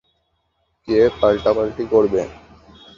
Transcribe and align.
কে 0.87 0.97
পাল্টাপাল্টি 1.19 1.83
করবে? 1.93 2.21